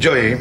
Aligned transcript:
Joey, 0.00 0.38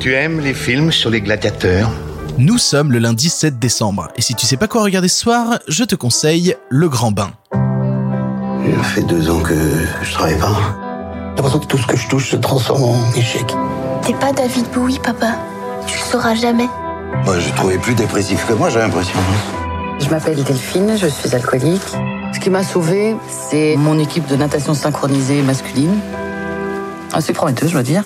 tu 0.00 0.12
aimes 0.12 0.40
les 0.40 0.52
films 0.52 0.90
sur 0.90 1.10
les 1.10 1.20
gladiateurs? 1.20 1.90
Nous 2.36 2.58
sommes 2.58 2.90
le 2.90 2.98
lundi 2.98 3.28
7 3.28 3.60
décembre, 3.60 4.08
et 4.16 4.22
si 4.22 4.34
tu 4.34 4.46
sais 4.46 4.56
pas 4.56 4.66
quoi 4.66 4.82
regarder 4.82 5.06
ce 5.06 5.20
soir, 5.20 5.60
je 5.68 5.84
te 5.84 5.94
conseille 5.94 6.56
Le 6.70 6.88
Grand 6.88 7.12
Bain. 7.12 7.30
Il 8.66 8.74
fait 8.82 9.02
deux 9.02 9.30
ans 9.30 9.38
que 9.38 9.54
je 10.02 10.12
travaille 10.12 10.38
pas. 10.38 10.56
J'ai 11.30 11.36
l'impression 11.36 11.58
que 11.60 11.66
tout 11.66 11.78
ce 11.78 11.86
que 11.86 11.96
je 11.96 12.08
touche 12.08 12.30
se 12.30 12.36
transforme 12.36 12.82
en 12.82 13.12
échec. 13.16 13.46
T'es 14.02 14.14
pas 14.14 14.32
David 14.32 14.66
Bowie, 14.74 14.98
papa. 14.98 15.36
Tu 15.86 15.98
le 15.98 16.04
sauras 16.04 16.34
jamais. 16.34 16.68
Moi, 17.24 17.38
j'ai 17.38 17.52
trouvé 17.52 17.78
plus 17.78 17.94
dépressif 17.94 18.44
que 18.48 18.54
moi, 18.54 18.70
j'ai 18.70 18.80
l'impression. 18.80 19.18
Je 20.00 20.08
m'appelle 20.08 20.42
Delphine, 20.42 20.96
je 20.96 21.06
suis 21.06 21.32
alcoolique. 21.32 21.80
Ce 22.34 22.40
qui 22.40 22.50
m'a 22.50 22.64
sauvée, 22.64 23.14
c'est 23.50 23.76
mon 23.76 24.00
équipe 24.00 24.26
de 24.26 24.34
natation 24.34 24.74
synchronisée 24.74 25.42
masculine. 25.42 26.00
Assez 27.12 27.32
prometteuse, 27.32 27.68
je 27.68 27.74
dois 27.74 27.82
dire. 27.82 28.04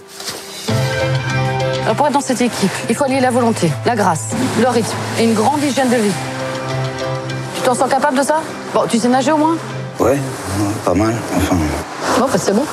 Alors 1.85 1.97
pour 1.97 2.07
être 2.07 2.13
dans 2.13 2.21
cette 2.21 2.41
équipe, 2.41 2.71
il 2.89 2.95
faut 2.95 3.05
allier 3.05 3.21
la 3.21 3.31
volonté, 3.31 3.71
la 3.85 3.97
grâce, 3.97 4.31
le 4.61 4.69
rythme 4.69 4.97
et 5.19 5.25
une 5.25 5.35
grande 5.35 5.63
hygiène 5.63 5.91
de 5.91 5.97
vie. 5.97 6.13
Tu 7.57 7.63
t'en 7.63 7.75
sens 7.75 7.91
capable 7.91 8.17
de 8.17 8.23
ça? 8.23 8.41
Bon, 8.73 8.83
tu 8.89 8.99
sais 8.99 9.09
nager 9.09 9.33
au 9.33 9.37
moins? 9.37 9.57
Ouais, 9.99 10.19
pas 10.85 10.95
mal, 10.95 11.15
enfin. 11.37 11.57
Bon, 12.19 12.27
bah 12.27 12.39
c'est 12.39 12.55
bon. 12.55 12.65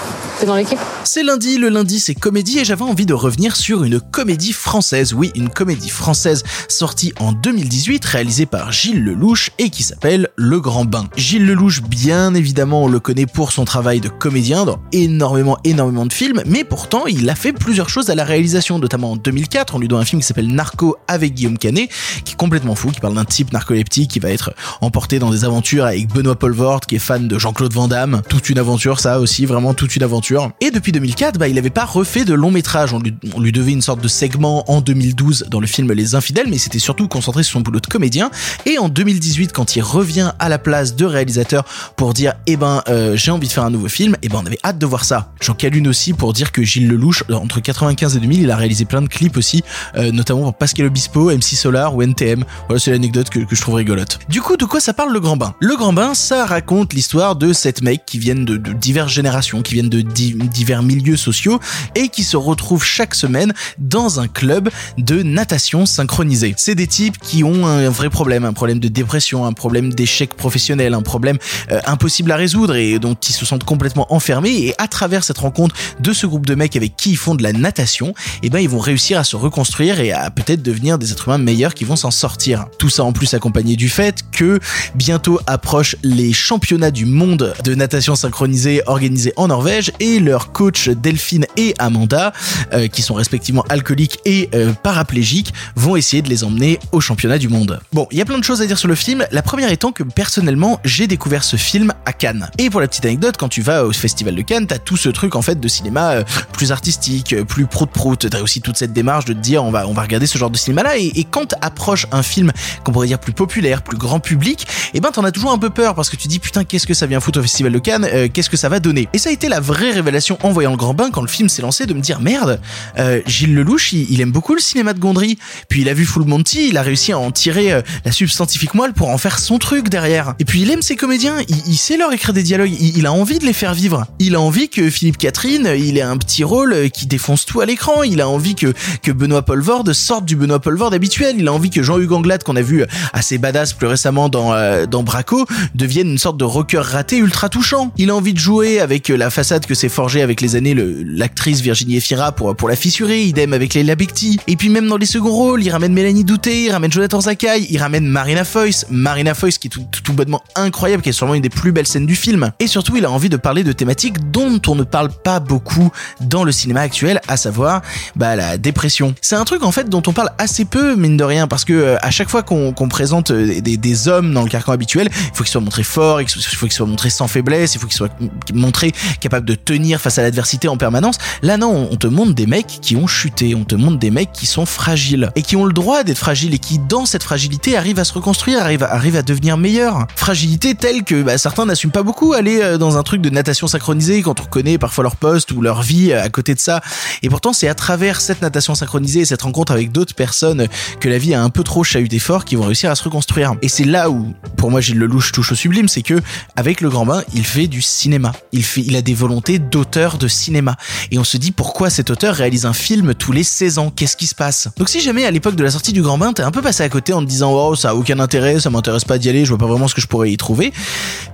C'est 1.03 1.23
lundi, 1.23 1.57
le 1.57 1.67
lundi 1.67 1.99
c'est 1.99 2.15
comédie 2.15 2.59
et 2.59 2.65
j'avais 2.65 2.83
envie 2.83 3.05
de 3.05 3.13
revenir 3.13 3.57
sur 3.57 3.83
une 3.83 3.99
comédie 3.99 4.53
française. 4.53 5.13
Oui, 5.13 5.31
une 5.35 5.49
comédie 5.49 5.89
française 5.89 6.43
sortie 6.69 7.11
en 7.19 7.33
2018, 7.33 8.05
réalisée 8.05 8.45
par 8.45 8.71
Gilles 8.71 9.03
Lelouch 9.03 9.51
et 9.57 9.69
qui 9.69 9.83
s'appelle 9.83 10.29
Le 10.37 10.61
Grand 10.61 10.85
Bain. 10.85 11.09
Gilles 11.17 11.45
Lelouch, 11.45 11.81
bien 11.81 12.33
évidemment, 12.35 12.85
on 12.85 12.87
le 12.87 13.01
connaît 13.01 13.25
pour 13.25 13.51
son 13.51 13.65
travail 13.65 13.99
de 13.99 14.07
comédien 14.07 14.63
dans 14.63 14.79
énormément, 14.93 15.57
énormément 15.65 16.05
de 16.05 16.13
films, 16.13 16.41
mais 16.45 16.63
pourtant 16.63 17.05
il 17.05 17.29
a 17.29 17.35
fait 17.35 17.51
plusieurs 17.51 17.89
choses 17.89 18.09
à 18.09 18.15
la 18.15 18.23
réalisation, 18.23 18.79
notamment 18.79 19.11
en 19.11 19.15
2004, 19.17 19.75
on 19.75 19.79
lui 19.79 19.89
doit 19.89 19.99
un 19.99 20.05
film 20.05 20.21
qui 20.21 20.27
s'appelle 20.27 20.47
Narco 20.47 20.95
avec 21.09 21.33
Guillaume 21.33 21.57
Canet, 21.57 21.89
qui 22.23 22.33
est 22.33 22.37
complètement 22.37 22.75
fou, 22.75 22.91
qui 22.91 23.01
parle 23.01 23.15
d'un 23.15 23.25
type 23.25 23.51
narcoleptique 23.51 24.09
qui 24.11 24.19
va 24.19 24.29
être 24.29 24.53
emporté 24.79 25.19
dans 25.19 25.31
des 25.31 25.43
aventures 25.43 25.83
avec 25.85 26.07
Benoît 26.13 26.37
Poelvoort, 26.37 26.79
qui 26.81 26.95
est 26.95 26.99
fan 26.99 27.27
de 27.27 27.37
Jean-Claude 27.37 27.73
Van 27.73 27.89
Damme. 27.89 28.21
Toute 28.29 28.49
une 28.49 28.57
aventure, 28.57 29.01
ça 29.01 29.19
aussi, 29.19 29.45
vraiment 29.45 29.73
toute 29.73 29.97
une 29.97 30.03
aventure 30.03 30.28
et 30.61 30.71
depuis 30.71 30.91
2004, 30.91 31.39
bah, 31.39 31.47
il 31.47 31.55
n'avait 31.55 31.69
pas 31.69 31.85
refait 31.85 32.23
de 32.23 32.33
long 32.33 32.51
métrage. 32.51 32.93
On 32.93 32.99
lui, 32.99 33.13
on 33.33 33.39
lui, 33.39 33.51
devait 33.51 33.71
une 33.71 33.81
sorte 33.81 34.01
de 34.01 34.07
segment 34.07 34.69
en 34.71 34.81
2012 34.81 35.45
dans 35.49 35.59
le 35.59 35.65
film 35.65 35.91
Les 35.91 36.13
Infidèles, 36.13 36.47
mais 36.49 36.57
c'était 36.57 36.79
surtout 36.79 37.07
concentré 37.07 37.43
sur 37.43 37.53
son 37.53 37.61
boulot 37.61 37.79
de 37.79 37.87
comédien. 37.87 38.29
Et 38.65 38.77
en 38.77 38.89
2018, 38.89 39.53
quand 39.53 39.75
il 39.75 39.81
revient 39.81 40.33
à 40.37 40.49
la 40.49 40.59
place 40.59 40.95
de 40.95 41.05
réalisateur 41.05 41.65
pour 41.95 42.13
dire, 42.13 42.33
eh 42.45 42.57
ben, 42.57 42.83
euh, 42.89 43.15
j'ai 43.15 43.31
envie 43.31 43.47
de 43.47 43.51
faire 43.51 43.63
un 43.63 43.71
nouveau 43.71 43.87
film, 43.87 44.15
eh 44.21 44.29
ben, 44.29 44.39
on 44.43 44.45
avait 44.45 44.59
hâte 44.63 44.77
de 44.77 44.85
voir 44.85 45.03
ça. 45.03 45.31
J'en 45.41 45.55
cale 45.55 45.75
une 45.75 45.87
aussi 45.87 46.13
pour 46.13 46.33
dire 46.33 46.51
que 46.51 46.61
Gilles 46.61 46.87
Lelouch, 46.87 47.23
euh, 47.29 47.33
entre 47.33 47.59
95 47.59 48.17
et 48.17 48.19
2000, 48.19 48.41
il 48.41 48.51
a 48.51 48.55
réalisé 48.55 48.85
plein 48.85 49.01
de 49.01 49.07
clips 49.07 49.37
aussi, 49.37 49.63
euh, 49.95 50.11
notamment 50.11 50.41
pour 50.43 50.53
Pascal 50.53 50.85
Obispo, 50.85 51.31
MC 51.31 51.55
Solar 51.55 51.95
ou 51.95 52.03
NTM. 52.03 52.43
Voilà, 52.67 52.79
c'est 52.79 52.91
l'anecdote 52.91 53.29
que, 53.29 53.39
je 53.49 53.61
trouve 53.61 53.75
rigolote. 53.75 54.19
Du 54.29 54.41
coup, 54.41 54.57
de 54.57 54.65
quoi 54.65 54.79
ça 54.79 54.93
parle 54.93 55.11
le 55.11 55.19
Grand 55.19 55.37
Bain? 55.37 55.55
Le 55.59 55.75
Grand 55.75 55.93
Bain, 55.93 56.13
ça 56.13 56.45
raconte 56.45 56.93
l'histoire 56.93 57.35
de 57.35 57.51
sept 57.51 57.81
mecs 57.81 58.05
qui 58.05 58.19
viennent 58.19 58.45
de 58.45 58.57
diverses 58.57 59.11
générations, 59.11 59.61
qui 59.63 59.73
viennent 59.73 59.89
de 59.89 60.01
divers 60.19 60.83
milieux 60.83 61.17
sociaux 61.17 61.59
et 61.95 62.09
qui 62.09 62.23
se 62.23 62.37
retrouvent 62.37 62.83
chaque 62.83 63.15
semaine 63.15 63.53
dans 63.77 64.19
un 64.19 64.27
club 64.27 64.69
de 64.97 65.23
natation 65.23 65.85
synchronisée. 65.85 66.53
C'est 66.57 66.75
des 66.75 66.87
types 66.87 67.17
qui 67.17 67.43
ont 67.43 67.65
un 67.65 67.89
vrai 67.89 68.09
problème, 68.09 68.45
un 68.45 68.53
problème 68.53 68.79
de 68.79 68.87
dépression, 68.87 69.45
un 69.45 69.53
problème 69.53 69.93
d'échec 69.93 70.33
professionnel, 70.35 70.93
un 70.93 71.01
problème 71.01 71.37
euh, 71.71 71.79
impossible 71.85 72.31
à 72.31 72.35
résoudre 72.35 72.75
et 72.75 72.99
dont 72.99 73.15
ils 73.15 73.33
se 73.33 73.45
sentent 73.45 73.63
complètement 73.63 74.11
enfermés 74.13 74.51
et 74.51 74.73
à 74.77 74.87
travers 74.87 75.23
cette 75.23 75.37
rencontre 75.37 75.75
de 75.99 76.13
ce 76.13 76.25
groupe 76.25 76.45
de 76.45 76.55
mecs 76.55 76.75
avec 76.75 76.95
qui 76.95 77.11
ils 77.11 77.17
font 77.17 77.35
de 77.35 77.43
la 77.43 77.53
natation, 77.53 78.13
eh 78.43 78.49
ben 78.49 78.59
ils 78.59 78.69
vont 78.69 78.79
réussir 78.79 79.19
à 79.19 79.23
se 79.23 79.35
reconstruire 79.35 79.99
et 79.99 80.11
à 80.11 80.29
peut-être 80.29 80.61
devenir 80.61 80.97
des 80.97 81.11
êtres 81.11 81.27
humains 81.27 81.37
meilleurs 81.37 81.73
qui 81.73 81.83
vont 81.83 81.95
s'en 81.95 82.11
sortir. 82.11 82.65
Tout 82.77 82.89
ça 82.89 83.03
en 83.03 83.11
plus 83.11 83.33
accompagné 83.33 83.75
du 83.75 83.89
fait 83.89 84.23
que 84.31 84.59
bientôt 84.95 85.39
approchent 85.47 85.95
les 86.03 86.33
championnats 86.33 86.91
du 86.91 87.05
monde 87.05 87.53
de 87.63 87.75
natation 87.75 88.15
synchronisée 88.15 88.81
organisés 88.85 89.33
en 89.35 89.47
Norvège 89.47 89.91
et 89.99 90.19
leur 90.19 90.51
coach 90.51 90.89
Delphine 90.89 91.45
et 91.57 91.73
Amanda, 91.79 92.33
euh, 92.73 92.87
qui 92.87 93.01
sont 93.01 93.13
respectivement 93.13 93.63
alcooliques 93.69 94.19
et 94.25 94.49
euh, 94.53 94.73
paraplégiques, 94.73 95.53
vont 95.75 95.95
essayer 95.95 96.21
de 96.21 96.29
les 96.29 96.43
emmener 96.43 96.79
au 96.91 97.01
championnat 97.01 97.37
du 97.37 97.49
monde. 97.49 97.79
Bon, 97.93 98.07
il 98.11 98.17
y 98.17 98.21
a 98.21 98.25
plein 98.25 98.37
de 98.37 98.43
choses 98.43 98.61
à 98.61 98.65
dire 98.65 98.77
sur 98.77 98.87
le 98.87 98.95
film. 98.95 99.25
La 99.31 99.41
première 99.41 99.71
étant 99.71 99.91
que 99.91 100.03
personnellement, 100.03 100.79
j'ai 100.83 101.07
découvert 101.07 101.43
ce 101.43 101.55
film 101.55 101.93
à 102.05 102.13
Cannes. 102.13 102.49
Et 102.57 102.69
pour 102.69 102.81
la 102.81 102.87
petite 102.87 103.05
anecdote, 103.05 103.35
quand 103.37 103.49
tu 103.49 103.61
vas 103.61 103.85
au 103.85 103.91
festival 103.91 104.35
de 104.35 104.41
Cannes, 104.41 104.67
t'as 104.67 104.77
tout 104.77 104.97
ce 104.97 105.09
truc 105.09 105.35
en 105.35 105.41
fait 105.41 105.59
de 105.59 105.67
cinéma 105.67 106.11
euh, 106.11 106.23
plus 106.53 106.71
artistique, 106.71 107.35
plus 107.47 107.65
prout 107.65 107.89
prout. 107.89 108.27
T'as 108.29 108.41
aussi 108.41 108.61
toute 108.61 108.77
cette 108.77 108.93
démarche 108.93 109.25
de 109.25 109.33
te 109.33 109.39
dire 109.39 109.63
on 109.63 109.71
va 109.71 109.87
on 109.87 109.93
va 109.93 110.01
regarder 110.01 110.27
ce 110.27 110.37
genre 110.37 110.49
de 110.49 110.57
cinéma 110.57 110.83
là. 110.83 110.97
Et, 110.97 111.07
et 111.07 111.23
quand 111.23 111.55
approche 111.61 112.07
un 112.11 112.23
film 112.23 112.51
qu'on 112.83 112.91
pourrait 112.91 113.07
dire 113.07 113.19
plus 113.19 113.33
populaire, 113.33 113.81
plus 113.81 113.97
grand 113.97 114.19
public, 114.19 114.63
et 114.93 114.97
eh 114.97 114.99
ben 114.99 115.11
t'en 115.11 115.23
as 115.23 115.31
toujours 115.31 115.51
un 115.51 115.57
peu 115.57 115.69
peur 115.69 115.95
parce 115.95 116.09
que 116.09 116.15
tu 116.15 116.27
dis 116.27 116.39
putain 116.39 116.63
qu'est-ce 116.63 116.87
que 116.87 116.93
ça 116.93 117.05
vient 117.05 117.19
foutre 117.19 117.39
au 117.39 117.41
festival 117.41 117.71
de 117.71 117.79
Cannes, 117.79 118.07
qu'est-ce 118.33 118.49
que 118.49 118.57
ça 118.57 118.69
va 118.69 118.79
donner? 118.79 119.07
Et 119.13 119.17
ça 119.17 119.29
a 119.29 119.33
été 119.33 119.49
la 119.49 119.59
vraie 119.59 119.88
révélation 119.91 120.37
en 120.43 120.51
voyant 120.51 120.71
le 120.71 120.77
grand 120.77 120.93
bain 120.93 121.09
quand 121.11 121.21
le 121.21 121.27
film 121.27 121.49
s'est 121.49 121.61
lancé 121.61 121.85
de 121.85 121.93
me 121.93 122.01
dire 122.01 122.19
merde, 122.19 122.59
euh, 122.97 123.21
Gilles 123.25 123.53
Lelouch, 123.53 123.93
il, 123.93 124.21
aime 124.21 124.31
beaucoup 124.31 124.53
le 124.53 124.59
cinéma 124.59 124.93
de 124.93 124.99
Gondry. 124.99 125.37
Puis 125.67 125.81
il 125.81 125.89
a 125.89 125.93
vu 125.93 126.05
Full 126.05 126.25
Monty, 126.25 126.69
il 126.69 126.77
a 126.77 126.81
réussi 126.81 127.11
à 127.11 127.19
en 127.19 127.31
tirer 127.31 127.71
euh, 127.71 127.81
la 128.05 128.11
substantifique 128.11 128.73
moelle 128.73 128.93
pour 128.93 129.09
en 129.09 129.17
faire 129.17 129.39
son 129.39 129.57
truc 129.57 129.89
derrière. 129.89 130.35
Et 130.39 130.45
puis 130.45 130.61
il 130.61 130.71
aime 130.71 130.81
ses 130.81 130.95
comédiens, 130.95 131.37
il, 131.47 131.77
sait 131.77 131.97
leur 131.97 132.11
écrire 132.13 132.33
des 132.33 132.43
dialogues, 132.43 132.71
il, 132.79 133.05
a 133.05 133.13
envie 133.13 133.39
de 133.39 133.45
les 133.45 133.53
faire 133.53 133.73
vivre. 133.73 134.05
Il 134.19 134.35
a 134.35 134.41
envie 134.41 134.69
que 134.69 134.89
Philippe 134.89 135.17
Catherine, 135.17 135.69
il 135.77 135.97
ait 135.97 136.01
un 136.01 136.17
petit 136.17 136.43
rôle 136.43 136.73
euh, 136.73 136.89
qui 136.89 137.07
défonce 137.07 137.45
tout 137.45 137.61
à 137.61 137.65
l'écran. 137.65 138.03
Il 138.03 138.21
a 138.21 138.27
envie 138.27 138.55
que 138.55 138.73
que 139.01 139.11
Benoît 139.11 139.43
Poelvoord 139.43 139.93
sorte 139.93 140.25
du 140.25 140.35
Benoît 140.35 140.59
Poelvoord 140.59 140.93
habituel. 140.93 141.35
Il 141.39 141.47
a 141.47 141.53
envie 141.53 141.69
que 141.69 141.83
Jean-Hugues 141.83 142.13
Anglade, 142.13 142.43
qu'on 142.43 142.55
a 142.55 142.61
vu 142.61 142.83
assez 143.13 143.37
badass 143.37 143.73
plus 143.73 143.87
récemment 143.87 144.29
dans 144.29 144.53
euh, 144.53 144.85
dans 144.85 145.03
Braco, 145.03 145.45
devienne 145.75 146.09
une 146.09 146.17
sorte 146.17 146.37
de 146.37 146.45
rocker 146.45 146.81
raté 146.81 147.17
ultra 147.17 147.49
touchant. 147.49 147.91
Il 147.97 148.09
a 148.09 148.15
envie 148.15 148.33
de 148.33 148.39
jouer 148.39 148.79
avec 148.79 149.09
la 149.09 149.29
façade 149.29 149.65
que 149.65 149.75
s'est 149.79 149.89
forgée 149.89 150.21
avec 150.21 150.41
les 150.41 150.55
années 150.55 150.75
l'actrice 150.75 151.61
Virginie 151.61 151.97
Efira 151.97 152.31
pour 152.31 152.55
pour 152.55 152.69
la 152.69 152.75
fissurer. 152.75 153.23
Idem 153.23 153.53
avec 153.53 153.73
Leila 153.73 153.95
Bekti. 153.95 154.39
Et 154.47 154.55
puis 154.55 154.69
même 154.69 154.87
dans 154.87 154.97
les 154.97 155.05
seconds 155.05 155.31
rôles, 155.31 155.63
il 155.63 155.69
ramène 155.69 155.93
Mélanie 155.93 156.23
Douté, 156.23 156.65
il 156.65 156.71
ramène 156.71 156.91
Jonathan 156.91 157.21
Zakai, 157.21 157.67
il 157.69 157.77
ramène 157.77 158.05
Marina 158.05 158.43
Foïs. 158.43 158.85
Marina 158.89 159.33
Foïs 159.33 159.57
qui 159.57 159.67
est 159.67 159.69
tout, 159.69 159.85
tout, 159.91 160.01
tout 160.01 160.13
bonnement 160.13 160.43
incroyable, 160.55 161.01
qui 161.01 161.09
est 161.09 161.13
sûrement 161.13 161.33
une 161.33 161.41
des 161.41 161.49
plus 161.49 161.71
belles 161.71 161.87
scènes 161.87 162.05
du 162.05 162.15
film. 162.15 162.51
Et 162.59 162.67
surtout, 162.67 162.97
il 162.97 163.05
a 163.05 163.11
envie 163.11 163.29
de 163.29 163.37
parler 163.37 163.63
de 163.63 163.71
thématiques 163.71 164.31
dont 164.31 164.61
on 164.67 164.75
ne 164.75 164.83
parle 164.83 165.09
pas 165.09 165.39
beaucoup 165.39 165.91
dans 166.21 166.43
le 166.43 166.51
cinéma 166.51 166.81
actuel, 166.81 167.21
à 167.27 167.37
savoir 167.37 167.81
bah, 168.15 168.35
la 168.35 168.57
dépression. 168.57 169.15
C'est 169.21 169.35
un 169.35 169.45
truc 169.45 169.63
en 169.63 169.71
fait 169.71 169.89
dont 169.89 170.03
on 170.07 170.13
parle 170.13 170.31
assez 170.37 170.65
peu, 170.65 170.95
mine 170.95 171.17
de 171.17 171.23
rien, 171.23 171.47
parce 171.47 171.65
que 171.65 171.73
euh, 171.73 171.97
à 172.01 172.11
chaque 172.11 172.29
fois 172.29 172.43
qu'on 172.43 172.73
qu 172.73 172.87
présente 172.87 173.31
des, 173.31 173.77
des, 173.77 174.07
hommes 174.07 174.33
dans 174.33 174.43
le 174.43 174.49
carcan 174.49 174.71
habituel, 174.71 175.09
il 175.11 175.35
faut 175.35 175.43
qu'ils 175.43 175.51
soient 175.51 175.61
montrés 175.61 175.83
forts, 175.83 176.21
il 176.21 176.27
faut 176.27 176.65
qu'ils 176.65 176.73
soient 176.73 176.85
montrés 176.85 177.09
sans 177.09 177.27
faiblesse, 177.27 177.75
il 177.75 177.79
faut 177.79 177.87
qu'ils 177.87 177.97
soient 177.97 178.09
montrés 178.53 178.91
capables 179.19 179.45
de 179.45 179.55
face 179.99 180.17
à 180.17 180.23
l'adversité 180.23 180.67
en 180.67 180.77
permanence. 180.77 181.17
Là 181.41 181.57
non, 181.57 181.89
on 181.91 181.95
te 181.95 182.07
montre 182.07 182.33
des 182.33 182.47
mecs 182.47 182.79
qui 182.81 182.95
ont 182.95 183.07
chuté, 183.07 183.53
on 183.55 183.63
te 183.63 183.75
montre 183.75 183.99
des 183.99 184.11
mecs 184.11 184.31
qui 184.31 184.45
sont 184.45 184.65
fragiles 184.65 185.31
et 185.35 185.41
qui 185.41 185.55
ont 185.55 185.65
le 185.65 185.73
droit 185.73 186.03
d'être 186.03 186.17
fragiles 186.17 186.53
et 186.53 186.59
qui 186.59 186.79
dans 186.79 187.05
cette 187.05 187.23
fragilité 187.23 187.77
arrivent 187.77 187.99
à 187.99 188.03
se 188.03 188.13
reconstruire, 188.13 188.61
arrivent, 188.61 188.83
à 189.15 189.21
devenir 189.21 189.57
meilleurs. 189.57 190.07
Fragilité 190.15 190.75
telle 190.75 191.03
que 191.03 191.21
bah, 191.21 191.37
certains 191.37 191.65
n'assument 191.65 191.91
pas 191.91 192.03
beaucoup 192.03 192.33
aller 192.33 192.61
euh, 192.61 192.77
dans 192.77 192.97
un 192.97 193.03
truc 193.03 193.21
de 193.21 193.29
natation 193.29 193.67
synchronisée 193.67 194.21
quand 194.21 194.39
on 194.39 194.43
reconnaît 194.43 194.77
parfois 194.77 195.03
leur 195.03 195.15
poste 195.15 195.51
ou 195.51 195.61
leur 195.61 195.81
vie 195.81 196.13
à 196.13 196.29
côté 196.29 196.55
de 196.55 196.59
ça. 196.59 196.81
Et 197.21 197.29
pourtant 197.29 197.53
c'est 197.53 197.67
à 197.67 197.75
travers 197.75 198.21
cette 198.21 198.41
natation 198.41 198.75
synchronisée 198.75 199.21
et 199.21 199.25
cette 199.25 199.41
rencontre 199.41 199.71
avec 199.71 199.91
d'autres 199.91 200.15
personnes 200.15 200.67
que 200.99 201.09
la 201.09 201.17
vie 201.17 201.33
a 201.33 201.43
un 201.43 201.49
peu 201.49 201.63
trop 201.63 201.83
chahuté 201.83 202.19
fort 202.19 202.45
qui 202.45 202.55
vont 202.55 202.63
réussir 202.63 202.89
à 202.89 202.95
se 202.95 203.03
reconstruire. 203.03 203.53
Et 203.61 203.69
c'est 203.69 203.83
là 203.83 204.09
où, 204.09 204.33
pour 204.57 204.71
moi, 204.71 204.81
Gilles 204.81 204.99
Lelouch 204.99 205.31
touche 205.31 205.51
au 205.51 205.55
sublime, 205.55 205.87
c'est 205.87 206.01
que 206.01 206.21
avec 206.55 206.81
le 206.81 206.89
grand 206.89 207.05
bain, 207.05 207.23
il 207.33 207.45
fait 207.45 207.67
du 207.67 207.81
cinéma. 207.81 208.33
Il 208.51 208.63
fait, 208.63 208.81
il 208.81 208.95
a 208.95 209.01
des 209.01 209.13
volontés 209.13 209.58
d'auteur 209.59 210.17
de 210.17 210.27
cinéma. 210.27 210.75
Et 211.11 211.19
on 211.19 211.23
se 211.23 211.37
dit 211.37 211.51
pourquoi 211.51 211.89
cet 211.89 212.09
auteur 212.09 212.35
réalise 212.35 212.65
un 212.65 212.73
film 212.73 213.13
tous 213.13 213.31
les 213.31 213.43
16 213.43 213.77
ans? 213.77 213.91
Qu'est-ce 213.95 214.17
qui 214.17 214.27
se 214.27 214.35
passe? 214.35 214.69
Donc 214.77 214.89
si 214.89 214.99
jamais 215.01 215.25
à 215.25 215.31
l'époque 215.31 215.55
de 215.55 215.63
la 215.63 215.71
sortie 215.71 215.93
du 215.93 216.01
Grand 216.01 216.17
Bain, 216.17 216.33
t'es 216.33 216.43
un 216.43 216.51
peu 216.51 216.61
passé 216.61 216.83
à 216.83 216.89
côté 216.89 217.13
en 217.13 217.21
te 217.21 217.27
disant 217.27 217.51
oh 217.53 217.75
ça 217.75 217.91
a 217.91 217.93
aucun 217.93 218.19
intérêt, 218.19 218.59
ça 218.59 218.69
m'intéresse 218.69 219.03
pas 219.03 219.17
d'y 219.17 219.29
aller, 219.29 219.45
je 219.45 219.49
vois 219.49 219.57
pas 219.57 219.67
vraiment 219.67 219.87
ce 219.87 219.95
que 219.95 220.01
je 220.01 220.07
pourrais 220.07 220.31
y 220.31 220.37
trouver, 220.37 220.71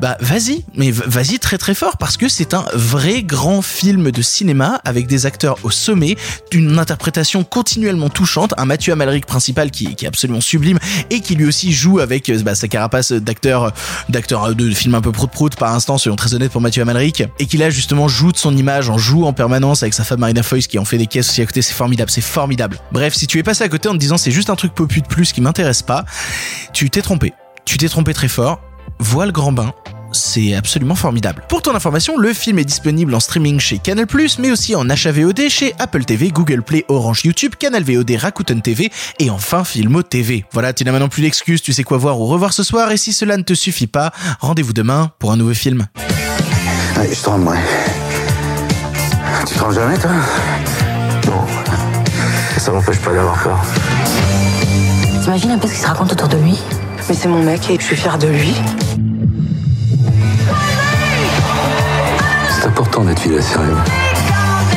bah 0.02 0.18
vas-y, 0.20 0.66
mais 0.76 0.92
vas-y 0.92 1.40
très 1.40 1.58
très 1.58 1.76
fort 1.76 1.98
parce 1.98 2.18
que 2.18 2.28
c'est 2.28 2.54
un 2.54 2.66
vrai 2.74 3.24
grand 3.24 3.62
film 3.62 4.12
de 4.12 4.22
cinéma 4.22 4.82
avec 4.86 5.08
des 5.08 5.26
acteurs 5.26 5.58
au 5.64 5.72
sommet, 5.72 6.18
d'une 6.52 6.80
interprétation 6.80 7.44
continuellement 7.44 8.10
touchante, 8.10 8.54
un 8.58 8.66
Mathieu 8.66 8.94
Amalric 8.94 9.26
principal 9.26 9.72
qui, 9.72 9.86
est 9.86 10.08
absolument 10.08 10.42
sublime 10.42 10.80
et 11.10 11.22
qui 11.22 11.36
lui 11.36 11.46
aussi 11.46 11.72
joue 11.72 12.00
avec 12.00 12.32
bah, 12.44 12.56
sa 12.56 12.68
carapace 12.68 13.12
d'acteur 13.12 13.72
d'acteur 14.10 14.56
de 14.56 14.70
film 14.72 14.96
un 14.96 15.02
peu 15.02 15.12
prout 15.12 15.30
prout 15.32 15.56
par 15.56 15.74
instant, 15.74 15.98
soyons 15.98 16.16
très 16.16 16.34
honnêtes 16.34 16.52
pour 16.52 16.62
Mathieu 16.62 16.82
Amalric, 16.82 17.24
et 17.40 17.46
qui 17.46 17.58
là 17.58 17.70
justement 17.70 18.08
joue 18.08 18.15
de 18.24 18.38
son 18.38 18.56
image, 18.56 18.90
en 18.90 18.98
joue 18.98 19.26
en 19.26 19.34
permanence 19.34 19.84
avec 19.84 19.94
sa 19.94 20.04
femme 20.04 20.20
Marina 20.20 20.42
Foïs 20.42 20.68
qui 20.68 20.80
en 20.80 20.86
fait 20.86 20.98
des 20.98 21.08
caisses 21.08 21.30
aussi 21.30 21.42
à 21.42 21.46
côté, 21.46 21.62
c'est 21.62 21.74
formidable, 21.74 22.10
c'est 22.10 22.22
formidable. 22.22 22.80
Bref, 22.92 23.14
si 23.14 23.28
tu 23.28 23.40
es 23.40 23.44
passé 23.44 23.64
à 23.64 23.70
côté 23.70 23.90
en 23.90 23.94
te 23.94 23.98
disant 23.98 24.18
c'est 24.18 24.32
juste 24.32 24.50
un 24.50 24.56
truc 24.56 24.74
popu 24.74 25.02
de 25.02 25.08
plus 25.08 25.34
qui 25.34 25.42
m'intéresse 25.42 25.82
pas, 25.82 26.06
tu 26.74 26.90
t'es 26.90 27.02
trompé. 27.02 27.34
Tu 27.66 27.78
t'es 27.78 27.90
trompé 27.90 28.14
très 28.14 28.28
fort. 28.28 28.62
Vois 29.00 29.26
le 29.26 29.34
grand 29.34 29.52
bain, 29.52 29.74
c'est 30.14 30.54
absolument 30.54 30.96
formidable. 30.96 31.44
Pour 31.50 31.62
ton 31.62 31.76
information, 31.76 32.18
le 32.18 32.34
film 32.34 32.60
est 32.60 32.66
disponible 32.66 33.14
en 33.14 33.20
streaming 33.20 33.60
chez 33.60 33.80
Canal+, 33.80 34.06
mais 34.40 34.52
aussi 34.52 34.76
en 34.76 34.90
HAVOD 34.90 35.50
chez 35.50 35.74
Apple 35.78 36.06
TV, 36.06 36.30
Google 36.30 36.62
Play, 36.62 36.86
Orange 36.88 37.26
YouTube, 37.26 37.56
Canal 37.60 37.84
VOD, 37.84 38.12
Rakuten 38.18 38.62
TV 38.62 38.92
et 39.20 39.30
enfin 39.30 39.64
Filmo 39.66 40.04
TV. 40.04 40.46
Voilà, 40.54 40.72
tu 40.72 40.86
n'as 40.86 40.92
maintenant 40.92 41.10
plus 41.10 41.24
d'excuses, 41.24 41.62
tu 41.62 41.74
sais 41.74 41.84
quoi 41.84 41.98
voir 41.98 42.20
ou 42.22 42.26
revoir 42.28 42.54
ce 42.54 42.64
soir 42.64 42.92
et 42.92 42.98
si 42.98 43.12
cela 43.12 43.36
ne 43.36 43.44
te 43.44 43.54
suffit 43.54 43.88
pas, 43.88 44.12
rendez-vous 44.40 44.74
demain 44.74 45.12
pour 45.20 45.32
un 45.32 45.38
nouveau 45.38 45.54
film. 45.54 45.88
Tu 49.46 49.54
trembles 49.54 49.76
jamais, 49.76 49.98
toi 49.98 50.10
Non. 51.28 51.46
Ça 52.58 52.72
m'empêche 52.72 53.00
pas 53.00 53.14
d'avoir 53.14 53.38
peur. 53.44 53.60
T'imagines 55.22 55.52
un 55.52 55.58
peu 55.58 55.68
ce 55.68 55.74
qu'il 55.74 55.82
se 55.82 55.88
raconte 55.88 56.12
autour 56.14 56.28
de 56.28 56.38
lui 56.38 56.60
Mais 57.08 57.16
c'est 57.16 57.28
mon 57.28 57.44
mec 57.44 57.70
et 57.70 57.78
je 57.80 57.86
suis 57.86 57.96
fière 57.96 58.18
de 58.18 58.28
lui. 58.28 58.56
C'est 62.50 62.68
important 62.68 63.04
d'être 63.04 63.20
fidèle 63.20 63.40
à 63.40 63.42
ses 63.42 63.58
rêves. 63.58 63.78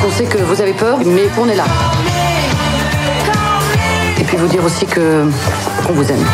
On 0.05 0.11
sait 0.11 0.25
que 0.25 0.37
vous 0.37 0.61
avez 0.61 0.73
peur, 0.73 0.99
mais 1.05 1.23
qu'on 1.35 1.49
est 1.49 1.55
là. 1.55 1.65
Et 4.19 4.23
puis 4.23 4.37
vous 4.37 4.47
dire 4.47 4.63
aussi 4.63 4.85
que 4.85 5.25
qu'on 5.85 5.93
vous 5.93 6.11
aime. 6.11 6.25